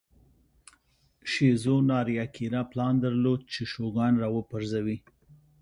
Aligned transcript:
شیزو 1.31 1.75
ناریاکیرا 1.89 2.61
پلان 2.71 2.93
درلود 3.03 3.41
چې 3.53 3.61
شوګان 3.71 4.13
را 4.21 4.29
وپرځوي. 4.35 4.97